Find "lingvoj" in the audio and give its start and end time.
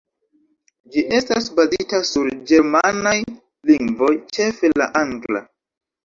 3.71-4.09